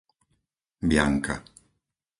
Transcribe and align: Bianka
Bianka 0.89 1.35